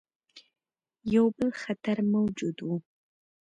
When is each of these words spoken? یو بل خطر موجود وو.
یو 1.15 1.25
بل 1.37 1.49
خطر 1.63 1.97
موجود 2.13 2.57
وو. 2.61 2.75